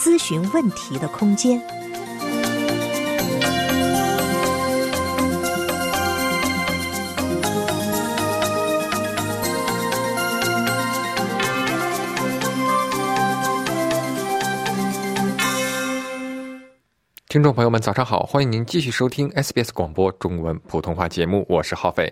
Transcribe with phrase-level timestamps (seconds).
[0.00, 1.60] 咨询问题的空间。
[17.28, 18.20] 听众朋友们，早上好！
[18.20, 22.10] 欢迎您继续收听 SBS 广播中文普通话节目，我是浩飞。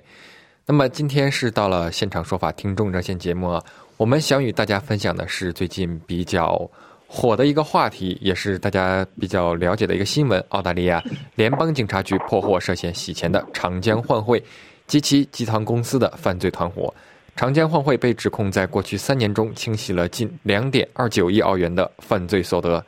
[0.66, 3.64] 那么今天是到了现场说法听众热线节目啊，
[3.96, 6.70] 我们想与大家分享的是最近比较。
[7.10, 11.02] 火的一个话题，也是大家比较了解的一个新闻：澳大利亚
[11.36, 14.40] 联邦警察局破获涉嫌洗钱的长江换汇
[14.86, 16.94] 及其集团公司的犯罪团伙。
[17.34, 22.84] 长江换汇被指控在过去三年中清洗了近两点二九亿澳元的犯罪所得。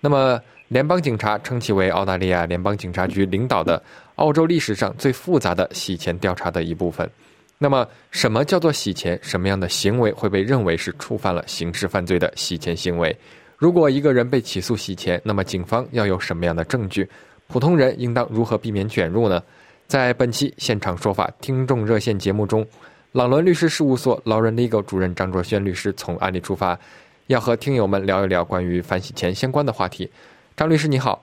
[0.00, 3.82] 那么，联邦警察称其为澳大利亚联邦警察局领导的
[4.14, 7.10] 澳洲历史上最复杂的洗钱调查的一部分。
[7.58, 9.18] 那么，什么叫做洗钱？
[9.20, 13.16] 什么样的行为会被认为是触犯了刑事犯罪的洗钱行为？
[13.58, 17.06] 如果一个人被起诉洗钱，那么警方要有什么样的证据？
[17.48, 19.42] 普通人应当如何避免卷入呢？
[19.88, 22.64] 在本期现场说法听众热线节目中，
[23.10, 26.78] 朗伦律师事务所劳伦 legal 主任张卓轩律师从案例出发，
[27.26, 30.08] 要和听友们聊一聊关于反洗钱相关的话题。
[30.56, 31.20] 张律师你好，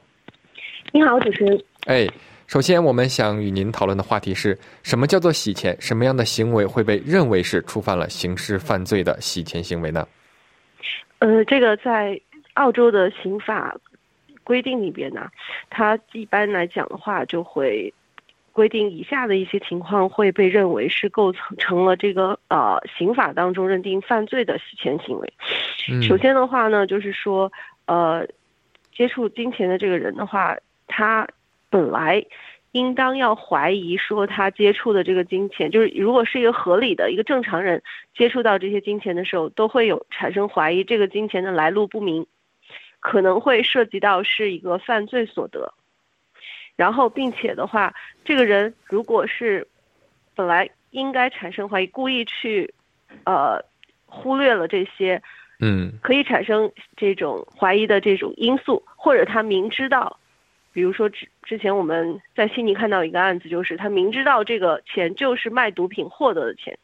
[0.91, 1.63] 你好，主持人。
[1.85, 2.05] 哎，
[2.47, 5.73] 首先我们想与您讨论的话题是什么叫做洗钱？
[5.79, 10.05] 什么样的行为会被认为是触犯了刑事犯罪的洗钱行为呢？
[11.19, 12.19] 呃，这个在
[12.53, 13.75] 澳洲的刑法
[14.43, 15.29] 规定里边呢，
[15.69, 17.93] 它一般来讲的话，就会
[18.51, 25.33] 规定以下的一些情况会被认为是构成成了这个呃刑法当中认定犯罪的洗钱行为。
[26.01, 27.51] 首先的话呢，就是说
[27.85, 28.27] 呃，
[28.93, 30.55] 接触金钱的这个人的话，
[30.87, 31.27] 他
[31.69, 32.25] 本来。
[32.75, 37.81] 应当要怀疑说他接触的这个金钱，就是如果是一个合理的一个正常人
[38.13, 42.27] 接触到这些金钱的时候，都会有产生怀疑这个金钱的来路不明，
[42.99, 45.73] 可能会涉及到是一个犯罪所得。
[46.75, 47.93] 然后，并且的话，
[48.25, 49.65] 这个人如果是
[50.35, 52.73] 本来应该产生怀疑，故意去
[53.23, 53.63] 呃
[54.05, 55.21] 忽略了这些，
[55.61, 60.19] 嗯，可以产生这种怀疑的这种因素，或者他明知道。
[60.75, 66.77] 比如说之之前我们在悉尼看到一个案子，就是他明知道这个钱就是卖毒品获得的钱，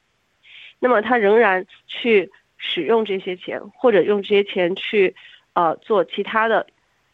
[0.79, 5.13] 那么他仍然去使用这些钱，或者用这些钱去
[5.55, 6.65] 呃做其他的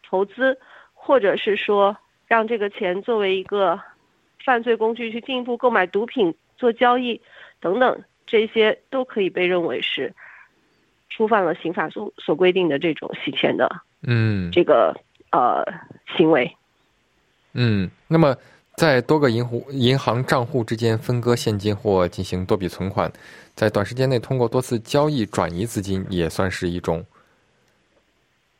[0.04, 0.56] 投资，
[0.94, 1.96] 或者是说
[2.28, 3.80] 让这个钱作为一个
[4.44, 7.20] 犯罪工具去进一步购买毒品做交易
[7.58, 10.14] 等等，这些都可以被认为是
[11.10, 13.68] 触犯了刑法所所规定的这种洗钱的
[14.02, 14.94] 嗯这个
[15.32, 15.64] 呃
[16.16, 16.54] 行为。
[17.60, 18.36] 嗯，那么
[18.76, 23.12] 在多个银户银行账户之间分割现金或进行多笔存款，
[23.56, 27.04] 在短时间内通过多次交易转移资金，也算是一种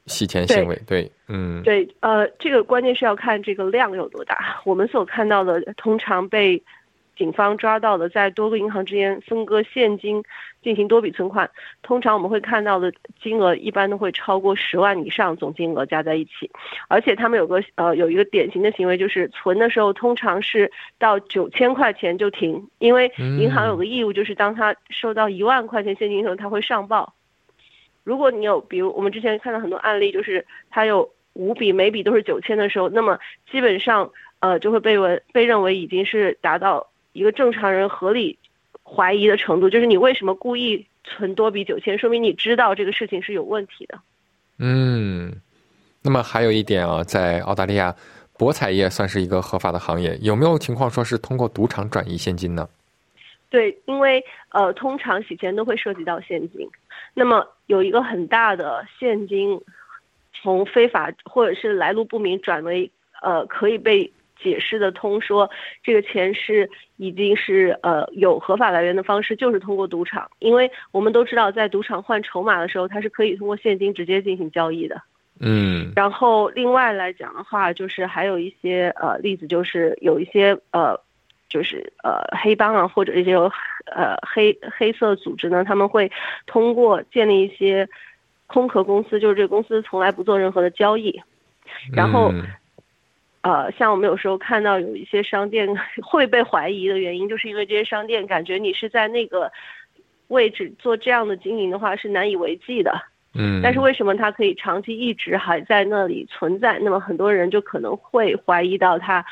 [0.06, 0.76] 洗钱行为。
[0.84, 4.60] 对，嗯，对，呃，这个关键是要看这个量有多大。
[4.64, 6.60] 我们所看到的，通常被。
[7.18, 10.22] 警方抓到的在多个银行之间分割现金
[10.62, 11.50] 进行多笔存款，
[11.82, 16.48] 通常我们会看到的金额一般都会超过十万以上总金额加在一起，
[16.86, 27.12] 而且他们有个呃有一个典型的行为就是存的时候通常是到九千块钱就停，因为银行有个义务就是当他收到一万块钱现金的时候他会上报。
[28.04, 33.18] 如果你有比如我们之前看到很多案例就是他有五笔每笔都是九千的时候，那么
[33.50, 34.08] 基本上
[34.38, 36.86] 呃就会被为被认为已经是达到。
[37.12, 38.38] 一个正常人合理
[38.84, 43.98] 怀疑的程度，就是你为什么故意存多笔九千，说明你知道这个事情是有问题的。
[44.58, 45.32] 嗯，
[46.02, 47.94] 那么还有一点啊，在澳大利亚，
[48.36, 52.68] 博彩业算是一个合法的行业，有没有情况说是通过赌场转移现金呢？
[53.50, 56.68] 对，因为呃，通常洗钱都会涉及到现金，
[57.14, 59.60] 那么有一个很大的现金
[60.32, 62.90] 从非法或者是来路不明转为
[63.22, 64.12] 呃可以被。
[64.42, 65.50] 解释的通说，
[65.82, 75.00] 这个钱是已经是呃有合法来源的方式，就是通过赌场，因为我们都知道，在赌场换筹码的时候，它是可以通过现金直接进行交易的。
[75.40, 75.92] 嗯。
[75.94, 80.98] 然后另外来讲的话，就是还有一些呃例子，就是有一些呃，
[81.48, 86.10] 就是呃黑帮啊，或者一些呃黑黑色组织呢，他们会
[86.46, 87.88] 通过建立一些
[88.46, 91.20] 空壳公司，就是这个公司从来不做任何的交易。
[91.92, 92.42] 然后，嗯
[93.42, 95.68] 呃，像我们有时候看到有一些商店
[96.02, 99.50] 会被怀疑的原因，就是因为这些商店感觉你是在那个
[100.26, 103.00] 位置做这样的经营的话是难以为继的。
[103.34, 106.78] 嗯，但是为什么它可以长期一直还在那里存在？
[106.80, 109.24] 那么很多人就可能会怀疑到它，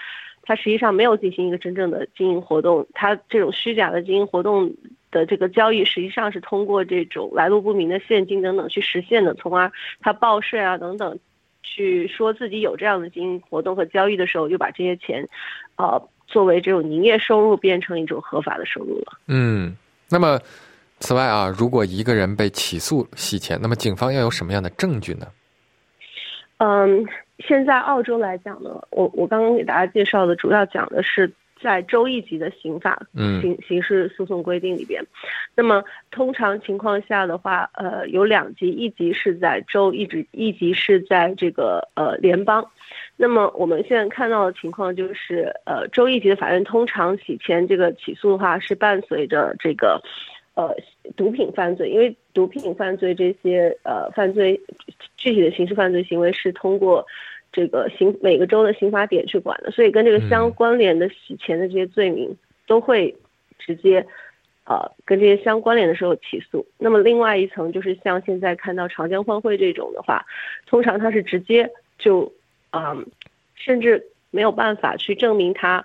[0.42, 4.72] 它实际上没有进行一个真正的经营活动，它这种虚假的经营活动
[5.10, 11.18] 的这个交易，实际上是通过这种来路不明的现金等等去实现的，从而它报税啊等等，
[11.66, 15.28] 去说自己有这样的经营活动和交易的时候，就把这些钱，
[15.76, 19.18] 呃，作为这种营业收入变成一种合法的收入了。
[19.26, 19.76] 嗯，
[20.08, 20.38] 那么
[21.00, 25.26] 此外啊，如果一个人被起诉洗钱，那么警方要有什么样的证据呢？
[26.58, 27.04] 嗯，
[27.40, 31.30] 现在澳洲来讲呢，我我刚刚给大家介绍的主要讲的是
[31.66, 35.02] 在州一级的刑法嗯刑刑事诉讼规定里边。
[35.56, 35.82] 那么
[36.12, 42.64] 通常情况下的话，呃，有两级，一级是在州，一级一级是在这个呃联邦。
[43.16, 50.00] 那么我们现在看到的情况就是，呃，州一级的法院通常洗钱这个起诉的话是伴随着这个。
[50.56, 50.74] 呃，
[51.18, 54.58] 毒品犯罪，因为毒品犯罪这些呃犯罪
[55.18, 57.06] 具体的刑事犯罪行为是通过
[57.56, 62.36] 这个刑每个州的刑法典去管的，所以跟这个相关联的洗钱的这些罪名
[62.66, 63.16] 都会
[63.58, 64.06] 直接
[64.66, 66.66] 呃跟这些相关联的时候起诉。
[66.76, 70.26] 那么另外一层就是像现在看到长江欢会这种的话，
[70.66, 72.30] 通常它是直接就
[72.72, 73.06] 嗯、
[73.54, 75.82] 甚至没有办法去证明他。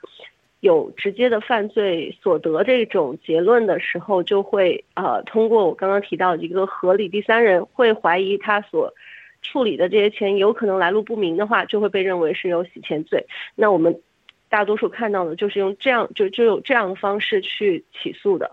[0.59, 8.93] 有直接的犯罪所得这种结论的时候，就会呃通过我刚刚提到的一个合理第三人会怀疑他所
[9.41, 13.25] 处理的这些钱有可能来路不明的话，就会被认为是有洗钱罪。
[13.55, 14.01] 那我们
[14.49, 18.51] 大多数看到的就是用这样就就有这样的方式去起诉的。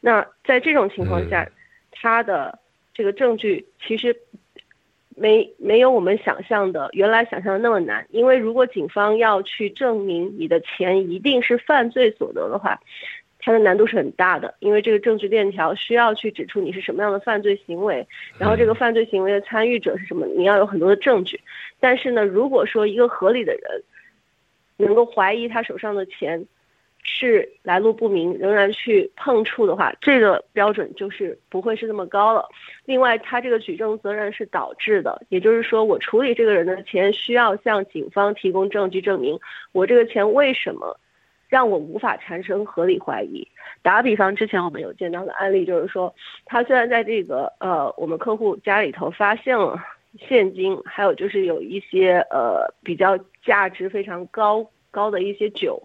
[0.00, 1.48] 那在这种情况下，
[1.92, 2.58] 他的
[2.92, 4.16] 这个证据其实。
[5.16, 12.80] 没没有我们想象的原来想象的那么难，因为如果警方要去证明你的钱一定是犯罪所得的话，
[13.44, 18.06] 它的难度是很大的，因为这个证据链条需要去指出你是什么样的犯罪行为，
[18.38, 21.38] 然后这个犯罪行为的参与者是什么，你要有很多的证据。
[21.78, 23.82] 但是呢，如果说一个合理的人
[24.78, 26.46] 能够怀疑他手上的钱
[27.02, 32.48] 是来路不明，仍然去碰触的话，这个标准就是不会是那么高了。
[32.86, 39.38] 另外，他这个举证责任是导致的，也就是说，我处理这个人的钱需要向警方提供证据证明
[39.72, 40.98] 我这个钱为什么
[41.54, 43.46] 让我无法产生合理怀疑。
[43.80, 46.12] 打个比方，之前我们有见到的案例就是说，
[46.46, 49.78] 他虽然在这个呃我们客户家里头发现了
[50.18, 55.80] 现金，还有就是有一些呃比较价值非常高高的一些酒。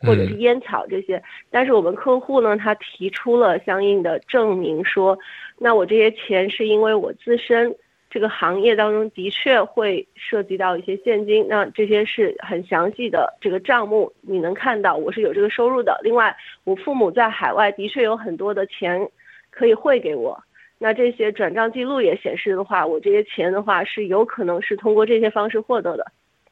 [0.00, 5.18] 或者是烟草这些，但是我们客户呢，他提出了相应的证明说，
[5.58, 7.74] 那我这些钱是因为我自身
[8.14, 15.98] 这个行业当中的确会涉及到一些现金，那这些是很详细的这个账目，你能看到我是有这个收入的。
[16.04, 16.32] 另外，
[16.62, 19.04] 我父母在海外的确有很多的钱
[19.50, 20.40] 可以汇给我，
[20.78, 26.06] 那这些转账记录也显示的话，我这些钱的话是有可能是通过这些方式获得的。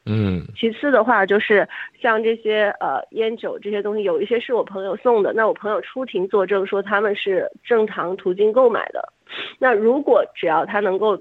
[0.05, 1.69] 嗯，其次的话就是
[2.01, 9.13] 像这些呃烟酒这些东西，有一些是我朋友送的，那我朋友出庭作证说他们是正常途径购买的。
[9.61, 11.17] 那如果只要他能够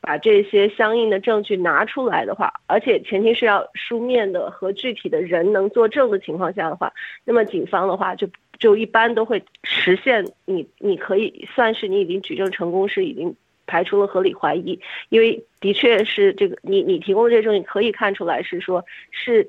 [0.00, 6.92] 把这些相应的证据拿出来的话，而且前提是要书面的和具体的人能作证的情况下的话，
[7.24, 13.34] 那么警方的话就就一般都会实现你你可以算是你已经举证成功，是已经。
[13.66, 19.46] 排除了合理怀疑，因为的确是这个你你提供的这个证据可以看出来是说，是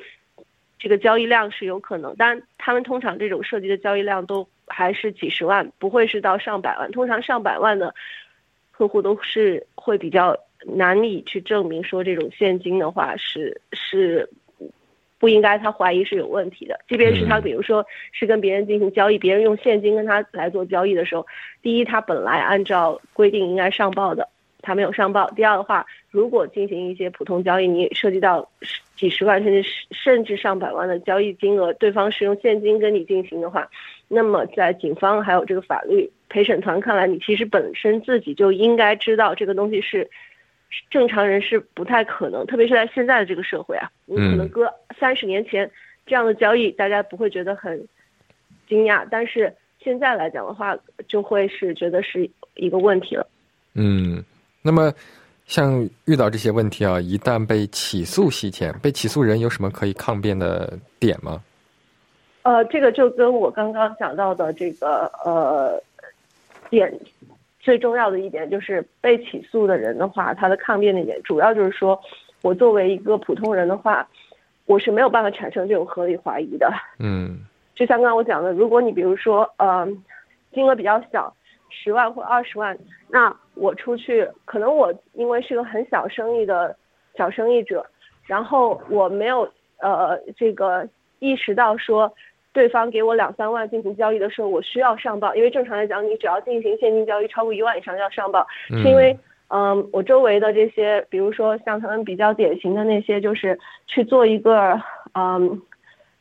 [0.78, 6.92] 这个交易量是有可能，但他们通常这种涉及的交易量都还是几十万，不会是到上百万。
[6.92, 7.96] 通常上百万的
[8.70, 14.30] 客户都是会比较难以去证明说这种现金的话是是
[15.18, 21.26] 不应该他怀疑是有问题的，即便是他比如说是跟别人进行交易，别人用现金跟他来做交易的时候，
[21.62, 24.28] 第一他本来按照规定应该上报的，
[24.64, 28.50] 他没有上报；第二的话，如果进行一些普通交易，你涉及到
[28.96, 33.70] 几十万甚至甚至上百万的交易金额，对方是用现金跟你进行的话，
[34.08, 40.10] 那么在警方还有这个法律陪审团看来，你其实本身自己就应该知道这个东西是。
[40.90, 45.70] 正常人是不太可能，特别是在现在的这个社会啊，你可能搁三十年前
[46.06, 47.88] 这样的交易，大家不会觉得很
[48.68, 53.28] 惊讶，但是现在来讲的话，就会是觉得是一个问题了。
[53.74, 54.24] 嗯，
[54.62, 54.94] 那么
[55.46, 61.42] 像遇到这些问题啊，一旦被起诉洗钱，被起诉人有什么可以抗辩的点吗？
[62.44, 65.82] 呃，这个就跟我刚刚讲到的这个呃
[66.70, 66.92] 点。
[67.62, 72.00] 最重要的一点就是被起诉的人的话，他的抗辩的点主要就是说，
[72.42, 74.08] 我作为一个普通人的话，
[74.66, 76.72] 我是没有办法产生这种合理怀疑的。
[77.00, 77.40] 嗯
[77.76, 79.88] 就像刚刚我讲的，如果你比如说，呃，
[80.54, 81.34] 金额比较小，
[81.70, 82.78] 十万或二十万，
[83.08, 86.76] 那我出去，可能我因为是个很小生意的
[87.16, 87.86] 小生意者，
[88.26, 89.50] 然后我没有
[89.80, 90.88] 呃这个
[91.20, 92.14] 意识到说，
[92.54, 99.18] 对方给我两三万进行交易的时候，我需要上报，因为正常来讲，你只要进行现金交易超过一万以上要上报，是因为。
[99.54, 104.82] 嗯，我周围的这些，比如说像他们比较典型的那些，就是去做一个
[105.14, 105.62] 嗯，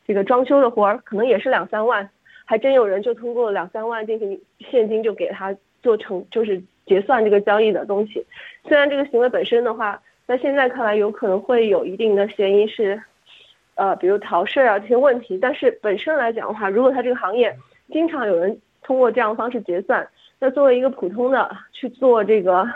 [0.05, 2.09] 这个装修的活儿，可能也是两三万，
[2.43, 8.21] 还真有人就通过两三万进行现金就给他做成，就是结算这个交易的东西。
[8.67, 9.97] 虽然这个行为本身的话，
[10.27, 13.01] 在现在看来有可能会有一定的嫌疑是，
[13.81, 17.55] 呃，比如逃税啊这些问题，但是本身来讲的话，如果他这个行业
[17.91, 20.07] 经常有人通过这样的方式结算，
[20.39, 22.67] 那作为一个普通的去做这个。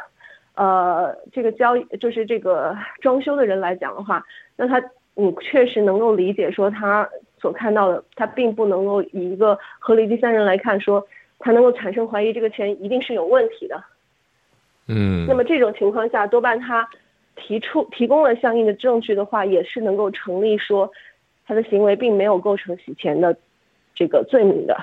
[0.58, 4.24] 呃，这个交易就是这个装修的人来讲的话，
[4.56, 4.82] 那他
[5.14, 7.06] 你确实能够理解说他
[7.38, 11.06] 所看到的，他并不能够以一个合理第三人来看说，
[11.40, 13.84] 他能够产生怀疑这个钱一定是有问题的。
[14.88, 15.26] 嗯。
[15.28, 16.88] 那么这种情况下，多半他
[17.36, 20.90] 提出提供了相应的证据的话，也是能够成立说
[21.46, 23.36] 他的行为并没有构成洗钱的
[23.94, 24.78] 这个罪名的。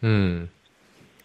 [0.00, 0.48] 嗯。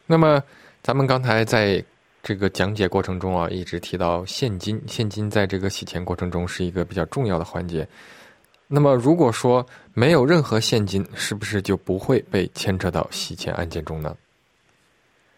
[0.06, 0.44] 那么
[0.82, 1.84] 咱们刚才在。
[2.28, 7.88] 这个讲解过程中啊，一直提到现金，现金在这个洗钱过程中是一个比较重要的环节。
[8.68, 9.64] 那么，如果说
[9.94, 14.18] 没有任何现金，是不是就不会被牵扯到洗钱案件中呢？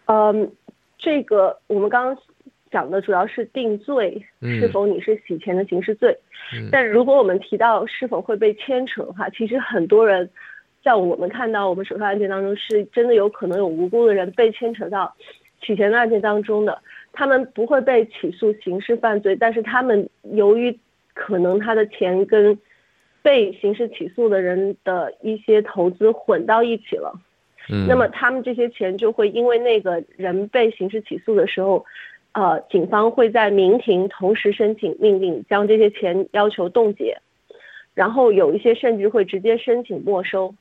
[0.06, 0.50] 嗯，
[0.96, 2.16] 这个我们刚刚
[2.70, 6.16] 讲的主要是定罪，是否你是洗钱的刑事罪。
[6.70, 10.28] 但如果我们提到是否会被牵扯的话，其实很多人
[10.82, 15.14] 在我们看到我们手上案件当中，是真的有可能有无辜的人被牵扯到。
[15.60, 16.80] 洗钱的案件当中的，
[17.12, 20.78] 他们不会被起诉刑事犯罪，但是他们由于
[21.14, 22.56] 可能他的钱跟
[23.22, 27.12] 被刑事起诉的人的一些投资混到一起了，
[27.68, 31.84] 嗯，那么他们这些钱就会因为那个人被刑事起诉的时候，
[32.32, 37.18] 呃，警方会在民庭同时申请命令将这些钱要求冻结，
[37.94, 40.54] 然后有一些甚至会直接申请没收。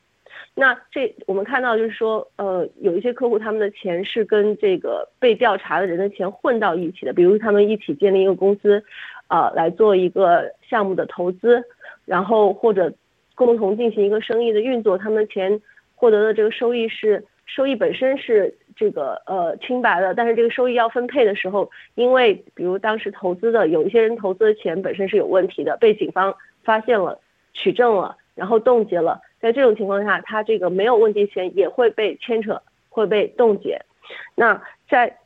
[0.56, 8.84] 那这我们看到就是说，呃，有一些客户他们的钱是跟这个被调查的人的钱混到一起的，比如他们一起建立一个公司，
[9.28, 11.64] 呃，来做一个项目的投资，
[12.06, 12.92] 然后或者
[13.36, 15.62] 共同进行一个生意的运作，他们钱
[15.94, 27.20] 获得的这个收益是收益本身是这个呃清白的，但是这个收益要分配的时候，因为比如当时投资的有一些人投资的钱本身是有问题的，被警方发现了
[27.54, 29.20] 取证了，然后冻结了。
[29.40, 33.82] 在这种情况下，他这个没有问题钱也会被牵扯，会被冻结。
[34.36, 35.18] 那在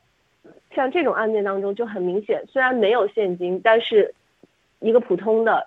[0.74, 4.14] 像这种案件当中就很明显，虽然没有现金，但是
[4.80, 5.66] 一个普通的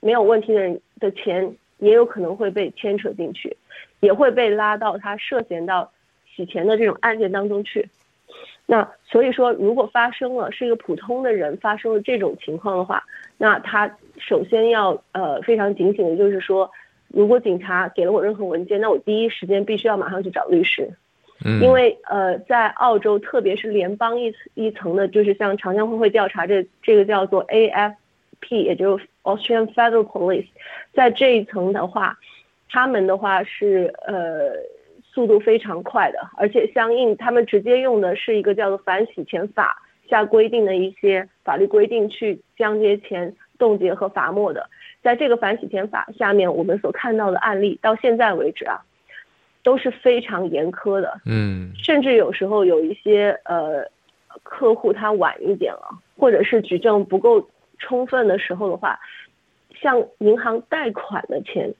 [0.00, 3.56] 没有问题的人的钱也有可能会被牵扯进去，
[4.00, 5.92] 也会被拉到他涉嫌到
[6.36, 7.88] 洗钱的这种案件当中去。
[8.66, 13.02] 那所以说，如果发生了是一个普通的人发生了这种情况的话，
[13.38, 16.70] 那他首先要呃非常警醒的就是说。
[17.08, 20.90] 如果警察给了我任何文件，那我第一时间必须要马上去找律师，
[21.44, 27.94] 嗯，因为呃，在澳洲，特别是联邦一一层的，就是像长江会会调查这这个叫做 AFP，
[28.50, 30.48] 也就是 Australian Federal Police，
[30.92, 32.18] 在这一层的话，
[32.68, 34.50] 他们的话是呃
[35.16, 44.68] 速度非常快的，而且相应他们直接用的是一个叫做反洗钱法下规定的一些法律规定去将这些钱冻结和罚没的。
[45.02, 48.82] 在这个反洗钱法下面，我们所看到的案例到现在为止啊，
[49.62, 51.18] 都是非常严苛的。
[51.24, 53.82] 嗯，甚至有时候有一些呃
[54.42, 59.00] 客户他晚一点了，或者是举证不够充分的时候的话，
[59.80, 61.72] 向银行贷款的钱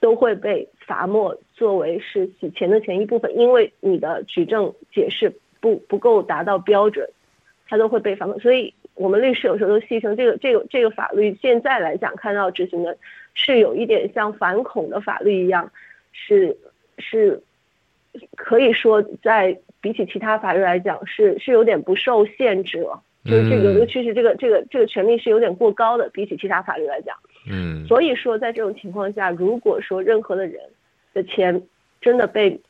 [0.00, 7.06] 都会被罚没，作为是洗钱的钱一部分，因为你的举证解释不不够达到标准，
[7.68, 8.72] 它都会被罚没，所以。
[8.96, 12.98] 我们律师有时候都戏称这个这个这个法律现在来讲看到执行的，
[13.32, 15.72] 是有一点像反恐的法律一样，
[16.12, 16.54] 是
[16.98, 17.40] 是，
[18.36, 27.16] 可以说在比起其他法律来讲是是有点不受限制了，就是这个尤其是这个这个这个权利是有点过高的，比起其他法律来讲，
[27.50, 30.60] 嗯，所以说在这种情况下，如果说任何的人
[31.12, 31.62] 的钱
[32.00, 32.60] 真的被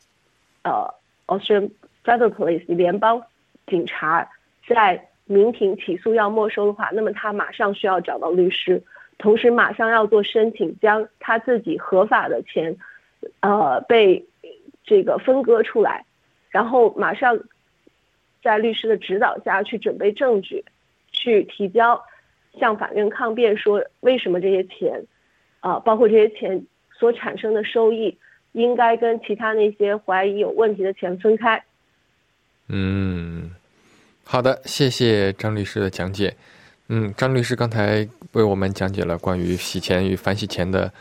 [0.63, 0.95] 呃
[1.27, 1.71] Australian
[2.05, 3.23] Federal Police 联邦
[3.67, 4.31] 警察
[4.67, 8.83] 在民庭起诉要没收的话，那么他马上需要找到律师，
[9.19, 12.77] 同时马上要做申请，将他自己合法的钱，
[13.41, 14.27] 呃，被
[14.83, 16.05] 这个分割出来，
[16.49, 17.39] 然后马上
[18.43, 20.65] 在律师的指导下去准备证据，
[21.13, 22.03] 去提交
[22.59, 25.05] 向法院抗辩，说为什么这些钱，
[25.61, 28.19] 啊，包括这些钱所产生的收益，
[28.53, 31.63] 应该跟其他那些怀疑有问题的钱分开。
[32.69, 33.51] 嗯，
[34.25, 36.35] 好的，谢谢张律师的讲解。
[36.89, 40.93] 嗯，张律师刚才为我们讲解了关于洗钱与反洗钱的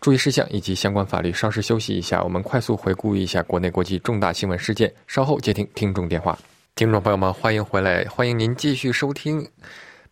[0.00, 1.32] 注意事项以及相关法律。
[1.32, 4.92] 稍事休息一下，我们快速回顾一下国内国际重大新闻事件。
[5.06, 6.36] 稍后接听听众电话。
[6.74, 9.48] 听众朋友们，欢迎回来，欢迎您继续收听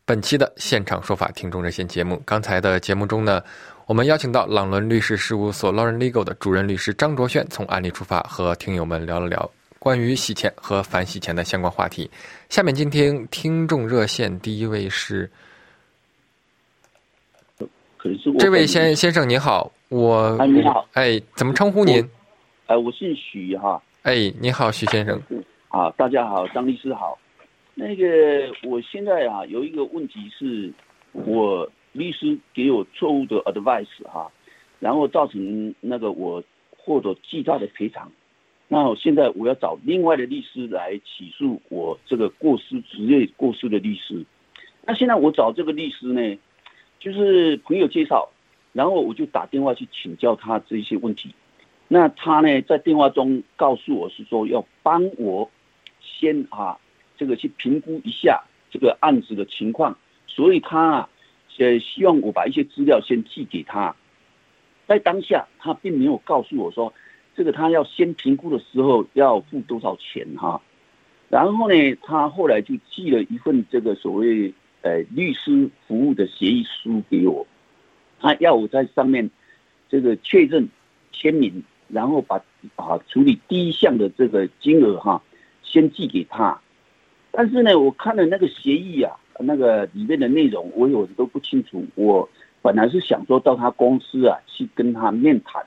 [0.06, 2.20] 本期的现场说法听众热线节目。
[2.26, 3.42] 刚才的节目中呢，
[3.86, 12.10] 我们邀请到朗伦律师事务所 Lauren Legal 的主任律师张卓轩，从案例出发，和听友们聊了聊关于洗钱和反洗钱的相关话题。
[12.50, 15.30] 下面今天听众热线第一位是，
[18.02, 22.06] 是这位先先生您好，我哎你好，哎，怎么称呼您？
[22.66, 25.18] 哎，我姓许哈，哎，你好，许先生。
[25.68, 27.18] 啊，大家好，张律师好。
[27.74, 30.72] 那个，我现在啊有一个问题是，
[31.12, 34.30] 我律师给我错误的 advice 哈，
[34.78, 36.42] 然后造成那个我
[36.76, 38.10] 获得巨大的赔偿。
[38.68, 44.24] 那我现在我要找另外的律师来起诉我这个过失职业过失的律师。
[44.86, 46.38] 那现在我找这个律师呢，
[46.98, 48.28] 就是朋友介绍，
[48.72, 51.34] 然后我就打电话去请教他这些问题。
[51.88, 55.50] 那他呢，在电话中告诉我是说要帮我
[56.00, 56.78] 先啊，
[57.16, 61.08] 这个去评估一下这个案子的情况，所以他啊，
[61.58, 63.94] 呃，希望我把一些资料先寄给他。
[64.86, 66.92] 在当下，他并没有告诉我说，
[67.34, 70.60] 这个他要先评估的时候要付多少钱哈。
[71.28, 74.52] 然后呢，他后来就寄了一份这个所谓
[74.82, 77.46] 呃律师服务的协议书给我，
[78.20, 79.30] 他要我在上面
[79.88, 80.68] 这个确认
[81.12, 81.62] 签名。
[81.86, 82.42] 然后把
[82.76, 85.22] 啊处理第一项的这个金额哈，
[85.62, 86.58] 先寄给他。
[87.36, 91.84] 但是呢，我看了那个协议啊，那个里面的内容我有的都不清楚。
[91.96, 92.28] 我
[92.62, 95.66] 本来是想说到他公司啊去跟他面谈，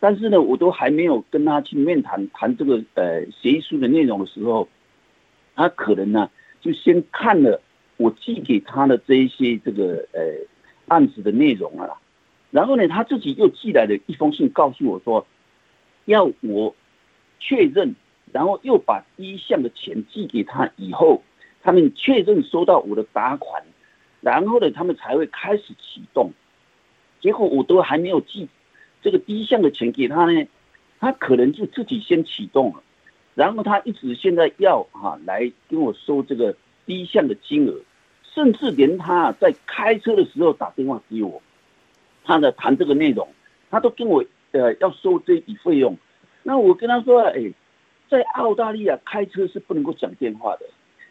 [0.00, 4.68] 但是呢，我都还没有跟他去面谈谈这个呃协议书的内容的时候，
[5.54, 6.28] 他可能呢
[6.60, 7.60] 就先看了
[7.96, 10.20] 我寄给他的这一些这个呃
[10.88, 11.88] 案子的内容啊，
[12.50, 15.26] 然后呢他自己又寄来了一封信告诉我说。
[16.08, 16.72] 要我
[17.40, 17.96] 确认，
[18.32, 21.22] 然后又把第一项的钱寄给他以后，
[21.62, 23.62] 他们确认收到我的打款，
[24.20, 26.32] 然后呢，他们才会开始启动。
[27.20, 28.48] 结果我都还没有寄
[29.02, 30.46] 这个第一项的钱给他呢，
[31.00, 32.82] 他可能就自己先启动了，
[33.34, 37.80] 然后他一直现在要哈来跟我收这个第一项的金额，
[38.22, 41.42] 甚至连他在开车的时候打电话给我，
[42.24, 43.28] 他在谈这个内容，
[43.70, 44.24] 他都跟我。
[44.52, 45.98] 呃，要收这笔费用，
[46.42, 47.52] 那我跟他说，哎，
[48.08, 50.66] 在澳大利亚开车是不能够讲电话的。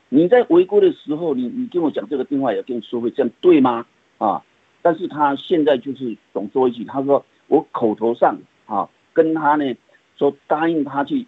[0.09, 3.85] 你在违规的时候，你你跟我讲这个电话要跟收费，这样对吗？
[4.17, 4.43] 啊，
[4.81, 9.75] 但是他现在就是总说一句，他说我口头上啊跟他呢
[10.17, 11.25] 说答应他去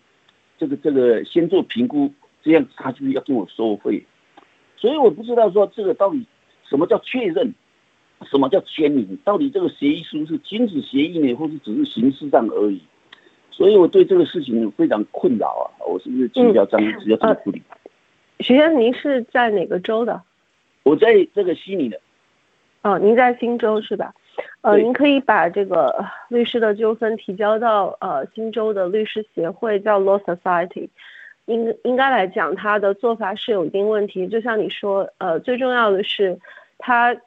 [0.58, 4.06] 这个这个先做评估，这样他就要跟我收费。
[4.78, 6.26] 所以我不知道说这个到底
[6.70, 7.54] 什么叫确认。
[8.32, 9.16] 什么叫签名？
[9.24, 12.82] 到底这个协议书是禁止协议呢，或是只是形式上而已？
[13.58, 15.66] 所以我对这个事情非常困扰啊！
[15.90, 17.60] 我是不是请教张律师要怎么处理？
[18.42, 20.22] 徐先生，您是在哪个州的？
[20.84, 22.00] 我在这个悉尼的。
[22.84, 24.14] 哦，您在新州是吧？
[24.62, 30.90] 呃，您可以把这个律师的纠纷提交到呃新州的律师协会，叫 Law Society。
[31.48, 34.28] 应应该来讲，他的做法是有一定问题。
[34.28, 36.38] 就像你说，呃，最重要的是
[36.78, 37.18] 他。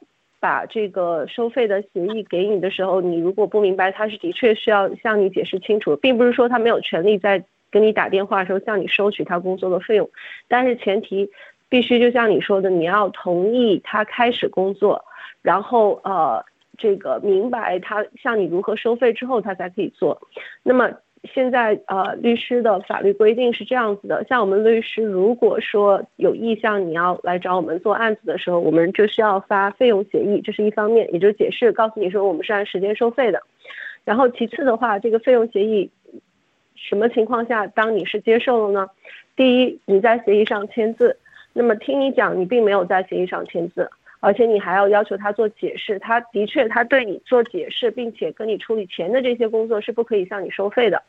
[0.41, 10.09] 把这个收费的协议给你的时候，你如果不明白，他是的确需要向你解释清楚，并不是说他没有权利在跟你打电话的时候向你收取他工作的费用，
[10.49, 11.29] 但是前提
[11.69, 15.05] 必须就像你说的，你要同意他开始工作，
[15.41, 16.43] 然后呃
[16.77, 20.21] 这个明白他向你如何收费之后，他才可以做。
[20.63, 20.91] 那么。
[21.23, 33.41] 现在呃，律师的法律规定是这样子的，像我们律师如果说有意向你要来找我们做案子的时候，我们就需要发费用协议，这是一方面，也就是解释告诉你说我们是按时间收费的。
[34.03, 35.91] 然后其次的话，这个费用协议
[36.75, 38.89] 什么情况下当你是接受了呢？
[39.35, 41.17] 第一，你在协议上签字，
[41.53, 43.89] 那么听你讲你并没有在协议上签字。
[44.21, 51.01] 而且你还要要求他做解释，他的确他对你做解释，并且跟你处理钱的这些工作是不可以向你收费的。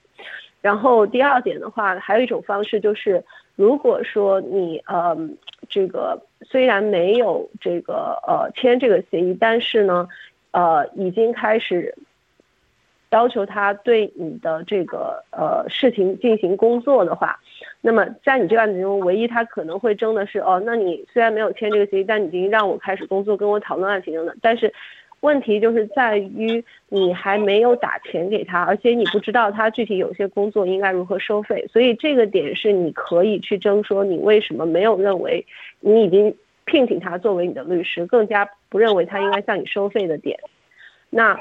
[0.61, 3.23] 然后第二点的话，还有一种方式就是，
[3.55, 5.17] 如果说你呃
[5.69, 10.09] 这个虽然没有这个呃签这个协议，但是呢，
[10.53, 11.95] 呃已经开始
[13.13, 17.39] 要求他对你的这个呃事情进行工作的话，
[17.81, 24.75] 那么在你这个案子中，唯一他可能会争的是哦，那你虽然没有签这个协议，但你已经让我开始工作，跟我讨论案情等等，但是。
[25.23, 35.47] 问题就是在于你还没有打钱给他，而且你不知道他具体有些工作应该如何收费，所以这个点是你可以去争说你为什么没有认为
[35.79, 40.37] 你已经聘请他作为你的律师，更加不认为他应该向你收费的点。
[41.09, 41.39] 那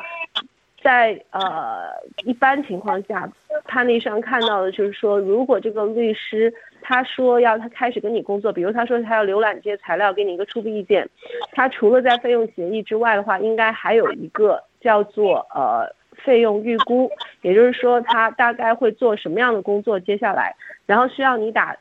[0.83, 1.89] 在呃
[2.23, 3.29] 一般情况下，
[3.65, 6.53] 判例上看到的就是说，如果这个律师。
[6.83, 11.07] 他说要他开始跟你工作，比如他说他要浏览这些材料，给你一个初步意见。
[11.51, 17.07] 他除了在费用协议之外的话，应该还有一个叫做呃费用预估，
[17.43, 20.55] 也就是说他大概会做什么样的工作，接下来，
[20.87, 21.77] 然后需要你打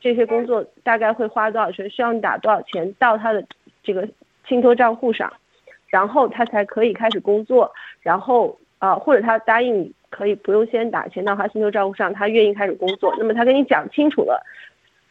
[0.00, 3.44] 这些工作大概会花多少钱，需要你打多少钱到他的
[3.82, 4.08] 这个
[4.46, 5.32] 信托账户上，
[5.88, 9.92] 然后他才可以开始工作，然后啊或者他答应你。
[10.08, 13.12] 可以不用先打钱到他星球账户上，他愿意开始工作。
[13.18, 14.40] 那么他跟你讲清楚了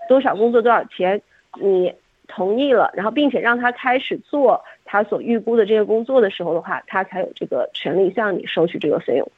[0.08, 1.22] 多少工作多少钱，
[1.60, 1.94] 你
[2.28, 9.32] 同意了，然后并且让他开始做他所预估的这个工作的时候的话，他才有这个权利向你收取这个费用。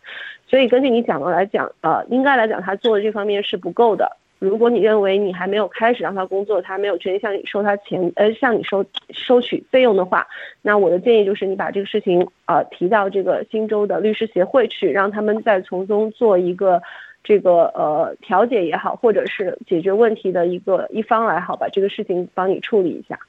[0.48, 4.16] 所以根据你讲的来讲，呃，应该来讲他做的这方面是不够的。
[4.40, 10.28] 如果你认为你还没有开始让他工作，他没有权利向你收他钱，呃，向你收收取费用的话，
[10.62, 16.82] 那我的建议就是你把这个事情啊提到这个新州的律师协会去，让他们再从中做一个
[17.24, 23.20] 这个呃调解也好，或者是解决问题的一个一方来好，把这个事情帮你处理一下。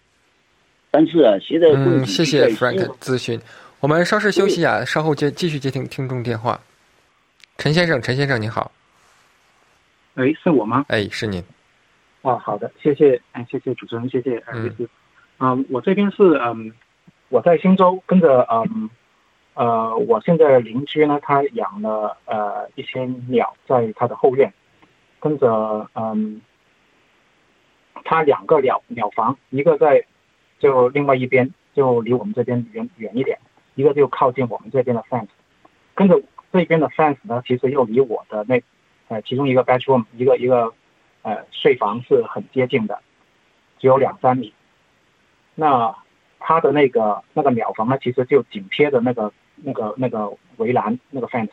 [0.90, 3.40] 但是啊，现在嗯，谢谢 Frank 咨询，
[3.80, 6.60] 我们稍事休息啊，稍后接继续接听听众电话。
[7.56, 8.70] 陈先生，陈先生您好。
[10.18, 10.84] 喂，是我吗？
[10.88, 11.40] 哎，是您。
[12.22, 14.88] 哦，好的，谢谢，哎，谢谢主持人，谢谢呃律师。
[15.38, 16.72] 嗯，我这边是嗯，
[17.28, 18.90] 我在新州跟着嗯
[19.54, 24.52] 呃，我现在邻居呢，他养了呃一些鸟在他的后院，
[25.20, 26.42] 跟着嗯，
[28.02, 30.04] 他两个鸟鸟房，一个在
[30.58, 33.38] 就另外一边，就离我们这边远远一点，
[33.76, 35.28] 一个就靠近我们这边的 fence，
[35.94, 36.20] 跟着
[36.52, 38.60] 这边的 fence 呢，其实又离我的那。
[39.08, 40.72] 呃，其中一个 bedroom 一个一个
[41.22, 43.00] 呃睡房是很接近的，
[43.78, 44.52] 只有两三米。
[45.54, 45.96] 那
[46.38, 51.50] 他的那个那个鸟房呢，其实就紧贴着那个那个那个围栏那个 fence。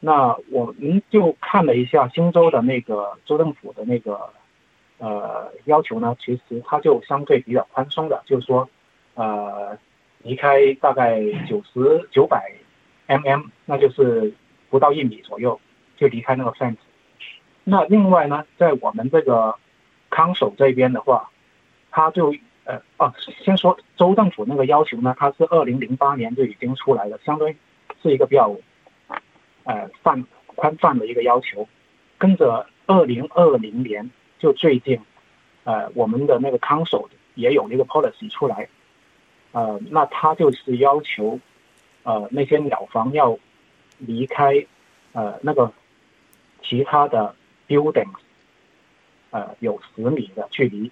[0.00, 4.30] 那我们就看了一下新州的那个州政府的那个
[4.98, 8.68] 呃要求呢，其实它就相对比较宽松的，就是说
[9.14, 9.76] 呃
[10.22, 12.52] 离开大概九十九百
[13.06, 14.32] mm，那就是
[14.70, 15.58] 不到一米左右。
[15.96, 16.76] 就离开那个 fence。
[17.66, 19.54] 那另外呢，在我们这个
[20.10, 21.30] 康守这边的话，
[21.90, 23.10] 他就呃哦，
[23.42, 27.56] 先说州政府那个要求呢，它是二零零八年就已经出来了，相当于
[28.02, 28.54] 是一个比较
[29.64, 31.66] 呃泛宽泛的一个要求。
[32.18, 35.00] 跟着二零二零年就最近
[35.64, 38.68] 呃我们的那个康守也有一个 policy 出来，
[39.52, 41.40] 呃，那他就是要求
[42.02, 43.38] 呃那些鸟房要
[43.96, 44.66] 离开
[45.12, 45.72] 呃那个。
[46.66, 47.36] 其他的
[47.68, 48.16] buildings，
[49.30, 50.90] 呃，有十米的距离。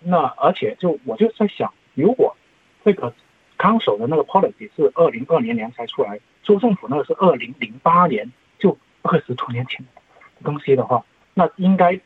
[0.00, 2.36] 那而且就我就在想，如果
[2.84, 3.14] 这个
[3.56, 11.98] 康守的那个 policy 是二零二零年才出来，州政府那个是二零零八年，就二十多年前的东西的话，那应该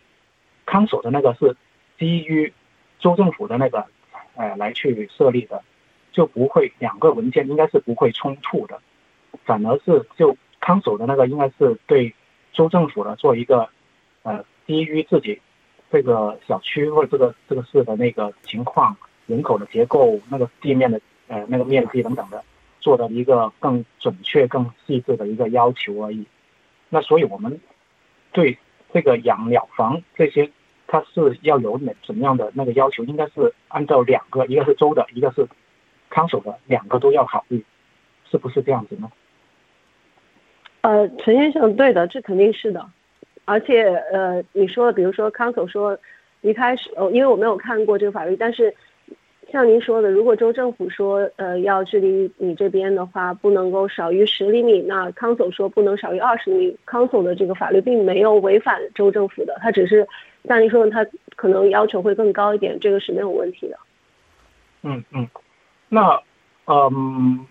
[0.64, 1.56] 康守的那个是
[1.98, 2.52] 基于
[3.00, 3.84] 州政府的那个
[4.36, 5.64] 呃来去设立的，
[6.12, 8.80] 就不会两个文件应该是不会冲突的，
[9.44, 10.36] 反而是就。
[10.60, 12.14] 康守的那个应该是对
[12.52, 13.68] 州政府的做一个
[14.22, 15.40] 呃低于自己
[15.90, 22.44] 这个小区或者这个这个市的那个情况、人口的结构、那个地面的呃那个面积等等的
[22.80, 26.26] 做的一个更准确、更细致的一个要求而已。
[26.88, 27.60] 那所以我们
[28.32, 28.58] 对
[28.92, 30.50] 这个养鸟房这些，
[30.86, 33.04] 它是要有哪怎么样的那个要求？
[33.04, 35.46] 应该是按照两个，一个是州的，一个是
[36.08, 37.64] 康守的，两个都要考虑，
[38.30, 39.10] 是不是这样子呢？
[40.82, 42.84] 呃，陈先生，对的，这肯定是的，
[43.44, 45.98] 而且呃，你说，比如说康总说
[46.40, 48.72] 一开始，哦，因为我没有看过这个法律，但是
[49.50, 60.06] 像您说的，如果州政府说呃要距离你这边的话不能够少于十厘米，那康总说不能少于二十厘米，康总的这个法律并没有违反州政府的，他只是
[60.44, 63.76] 像您说的，他可能要求会更高一点，这个是没有问题的。
[64.82, 65.26] 嗯嗯，
[65.88, 66.22] 那
[66.66, 67.46] 嗯，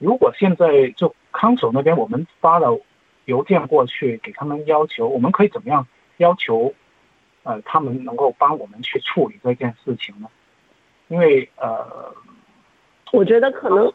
[0.00, 1.14] 如果现在就。
[1.32, 2.76] 康守那边，我们发了
[3.26, 5.86] 邮件过去给他们，要求我们可以怎么样
[6.16, 6.74] 要求，
[7.44, 10.28] 呃，他们能够帮我们去处理这件事情呢？
[11.06, 11.86] 因为呃，
[13.12, 13.92] 我觉得可能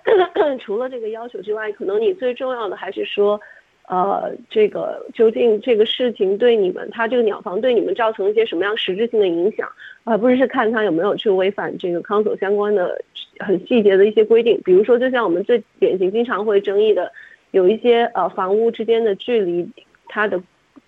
[0.60, 3.40] 除了这个要求之外，可能你最重要的还是说，
[3.88, 9.66] 呃，这个究竟这个事情对你们，它这个鸟房对你们造成一些什么样实质性的影响，
[10.04, 13.02] 而不是看它有没有去违反这个康所相关的
[13.40, 14.60] 很细节的一些规定。
[14.64, 17.12] 比如说，就像我们最典型、经常会争议的，
[17.50, 19.68] 有一些呃房屋之间的距离，
[20.08, 20.42] 它的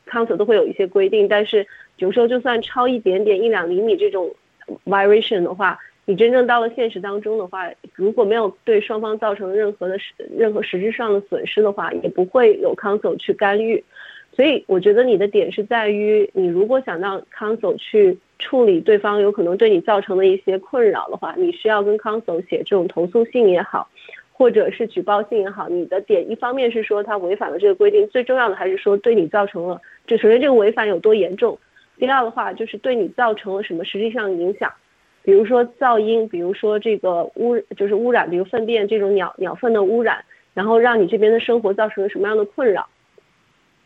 [0.08, 1.66] council 都会有一些规定，但是
[1.98, 4.34] 有时候就算超一点点一两厘米这种
[4.84, 5.78] variation 的话。
[6.08, 13.82] 你真正到了现实当中的话，如果没有对双方造成任何的实任何实质上的损失的话，也不会有 council 去干预。
[14.32, 23.88] 所以我觉得你的点是在于，你如果想让 council 去处理对方有可能对你造成的一些困扰的话，你需要跟 counsel 写这种投诉信也好，
[24.32, 25.68] 或者是举报信也好。
[25.68, 31.58] 你的点一方面是说他违反了这个规定，最重要的还是说对你造成了，就首先这个违反有多严重，
[31.98, 34.70] 第二的话就是对你造成了什么实际上影响。
[35.22, 42.86] 比如说噪音，比如说这个污，就是污染，比如粪便这种鸟鸟粪的污染，然后让你这边的生活造成了什么样的困扰？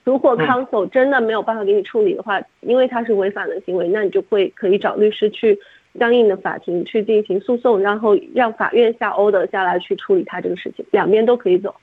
[0.05, 5.59] 如果 counsel 真的没有办法给你处理的话，因为它是违反的行为，那你就会可以找律师去
[5.99, 11.75] 相应的法庭去进行诉讼，然后让法院下 order 下来去处理他这个事情，两边都可以走。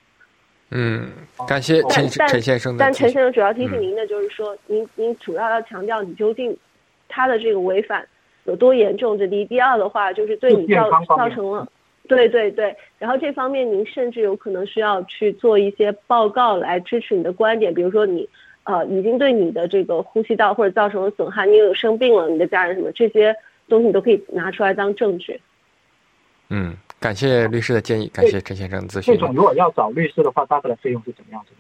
[0.72, 1.10] 嗯，
[1.48, 2.80] 感谢陈陈先生的。
[2.80, 6.56] 但陈先生主要提醒您的就是说，您您主要要强调你究竟
[7.08, 8.06] 他的这个违反。
[8.46, 9.18] 有多严重？
[9.18, 11.68] 这第一，第二的话就是对你造造成了，
[12.08, 12.76] 对对对。
[12.98, 18.28] 然后这方面您甚至有可能需要去做一些报告来支持你的观点，比如说你
[18.64, 23.36] 呃已经对你的这个呼吸道或者造成了损害，你有生病了，你的家人什么这些
[23.68, 25.40] 东西你都可以拿出来当证据。
[26.50, 29.14] 嗯，感谢律师的建议，感谢陈先生的咨询。
[29.14, 31.58] 这种如果要找律师的话，大概的费用是怎么样子的？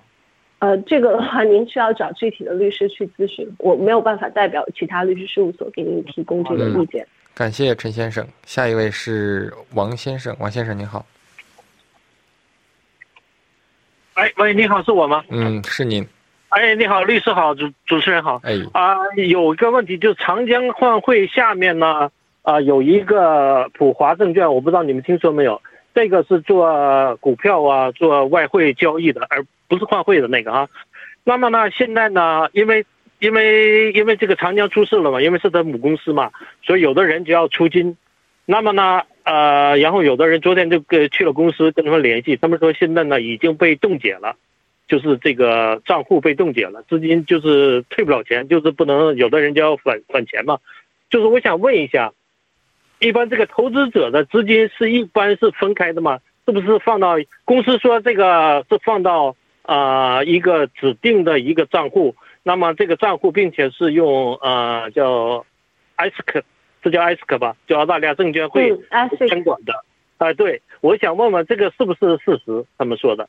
[0.59, 7.05] 呃，这个的话，您需要找具体的律师去咨询，我没有办法代表其他律师事务所给您提供这个意见。
[7.37, 11.05] 感谢陈先生，下一位是王先生，王先生您好。
[14.15, 15.23] 哎，喂，你好，是我吗？
[15.29, 16.03] 嗯，是您。
[16.49, 18.41] 哎，你好，律师好，主主持人好。
[18.43, 18.55] 哎。
[18.73, 18.95] 啊，
[19.29, 22.09] 有一个问题，就是长江换汇下面呢，
[22.41, 25.61] 啊，有一个普华证券，我不知道你们听说没有？
[25.93, 29.45] 这个是做股票啊，做外汇交易的，而。
[29.69, 30.69] 不是换汇的那个啊，
[31.25, 32.85] 那么呢，现在呢，因为
[33.19, 36.29] 因为因为这个长江出事了嘛，因为是他母公司嘛，
[36.63, 37.97] 所以有的人就要出金，
[38.45, 44.35] 那么呢，呃，然后有的人昨天就跟去了公司跟他们联系，他们说现在呢已经被冻结了，
[44.87, 50.59] 就是这个账户被冻结了，资金就是退不了钱，就是不能有的人就要返返钱嘛，
[51.09, 52.13] 就是我想问一下，
[52.99, 56.19] 一般这个投资者的资金是一般是分开的吗？
[56.45, 59.35] 是不是放到公司说这个是放到？
[59.63, 62.15] 啊，一个指定的一个账户，
[62.47, 65.45] 那么这个账户，并且是用呃叫
[65.97, 66.43] ASK，
[66.81, 68.69] 这叫 ASK 吧，叫澳大利亚证监会
[69.27, 69.73] 监管的。
[70.19, 72.63] 哎，对，我想问问这个是不是事实？
[72.77, 73.27] 他们说的。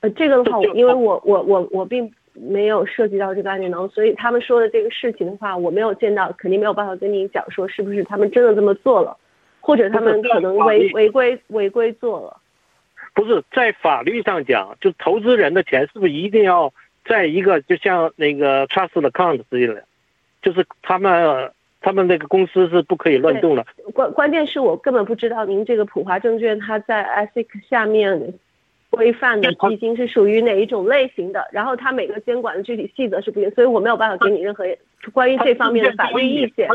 [0.00, 9.16] 呃，这个的话，因为我我我我并没有涉及到这个案件当中，所以他们说的这个事情的话，我没有见到，肯定没有办法跟你讲说是不是他们真的这么做了，
[9.60, 12.36] 或者他们可能违违规违规做了。
[13.14, 16.72] 不是在法律上讲，就投资人的钱是不是一定要
[17.08, 19.82] 在一个就像那个 trust account 之类的，
[20.42, 23.64] 就是他们他们那个公司是不可以乱动的。
[23.94, 28.34] 关关键是我根本不知道您这个普华证券它在 ASIC 下面
[28.90, 34.64] 规范的基金是属于哪一种类型的，然后它每个监管的具体细则是不一样，所以我没有办法给你任何
[35.12, 36.68] 关于这方面的法律意见。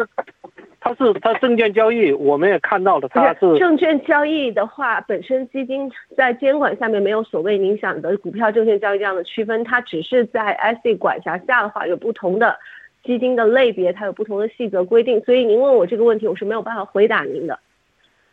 [0.83, 12.57] 它是它证券交易，我们也看到了，它是证券交易的话，本身基金在监管下面没有所谓影响的股票证券交易这样的区分，它只是在 SC 管辖下的话，有不同的
[13.01, 17.57] 基金的类别，它有不同的细则规定，所以您问我这个问题，我是没有办法回答您的。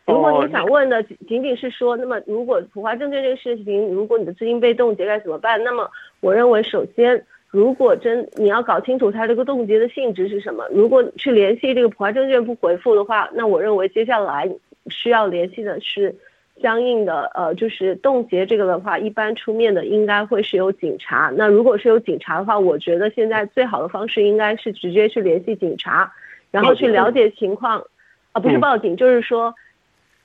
[0.05, 5.63] 如果你想问的仅仅是说，那么如果普华证券这个事情，如果你的资金被冻结该怎么办？
[5.63, 7.25] 那么我认为首先。
[7.51, 14.49] 如果真你要搞清楚它这个冻结的性质是什么，如果去联系这个普华证券不回复的话，那我认为接下来
[14.87, 16.15] 需要联系的是
[16.61, 21.29] 相应的呃，就是冻结这个的话，一般出面的应该会是有警察。
[21.35, 26.11] 那如果是有警察的话，我觉得现在最好的方式应该是直接去联系警察，
[26.51, 27.83] 然后去了解情况，
[28.31, 29.53] 啊，不是报警，就是说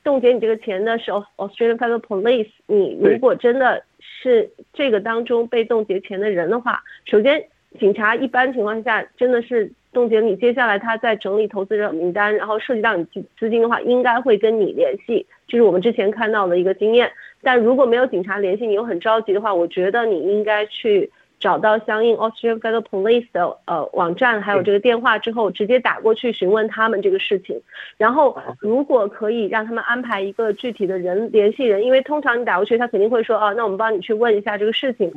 [0.06, 3.82] 冻结你这个钱的时候，Australian Federal Police，你如果真的。
[4.22, 7.44] 是这个当中被冻结钱的人的话，首先
[7.78, 13.04] 警察一般情况下真的是冻结你，接下来他在整理投资者名单，然后涉及到你
[13.38, 17.10] 资金的话，应该会跟你联系，这是我们之前看到的一个经验。
[17.42, 27.60] 但如果没有警察联系你又很着急的话，我觉得你应该去找到相应 Austrian Federal Police 的呃网站，还有这个电话之后，直接打过去询问他们这个事情。
[27.96, 35.12] 然后如果可以让他们安排一个具体的人联系人，因为通常你打过去，他肯定会说，啊，那我们帮你去问一下这个事情。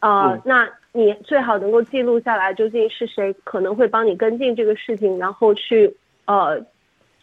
[0.00, 5.94] 啊，那你最好能够记录下来，究竟是谁可能会帮你跟进这个事情，然后去
[6.26, 6.64] 呃。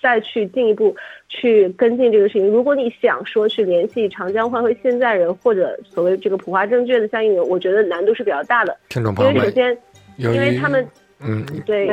[0.06, 0.96] 再去进一步
[1.30, 2.48] 去跟进这个事情。
[2.48, 8.78] 如果你想说去联系长江换汇现在人或者所谓这个普华证券的相应人，我觉得难度是比较大的。
[8.88, 9.78] 听众朋友们，因为首先，
[10.18, 10.88] 因为他们
[11.22, 11.88] 嗯对，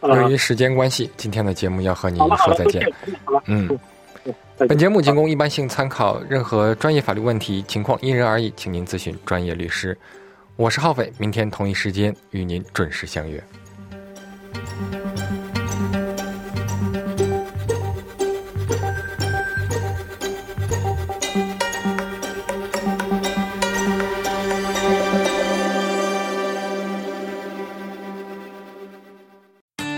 [0.00, 2.90] 由于时间关系，今天的节目要和您说再见。
[3.44, 3.68] 嗯，
[4.56, 9.94] 本节目仅供一般性参考，任何专业法律问题情况因人而异，请您咨询专业律师。
[10.56, 13.38] 我是浩斐，明天同一时间与您准时相约。